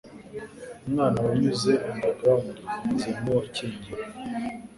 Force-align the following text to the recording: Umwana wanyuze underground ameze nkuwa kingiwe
Umwana 0.87 1.17
wanyuze 1.25 1.71
underground 1.91 2.53
ameze 2.77 3.09
nkuwa 3.17 3.41
kingiwe 3.53 4.01